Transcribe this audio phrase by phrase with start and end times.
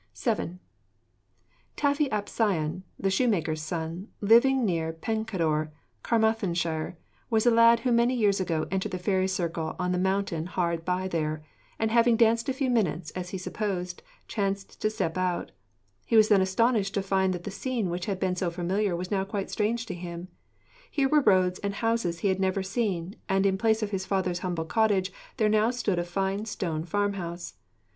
[0.19, 0.57] VII.
[1.75, 5.69] Taffy ap Sion, the shoemaker's son, living near Pencader,
[6.01, 6.97] Carmarthenshire,
[7.29, 10.83] was a lad who many years ago entered the fairy circle on the mountain hard
[10.85, 11.43] by there,
[11.77, 15.51] and having danced a few minutes, as he supposed, chanced to step out.
[16.07, 19.11] He was then astonished to find that the scene which had been so familiar was
[19.11, 20.29] now quite strange to him.
[20.89, 24.39] Here were roads and houses he had never seen, and in place of his father's
[24.39, 27.53] humble cottage there now stood a fine stone farm house.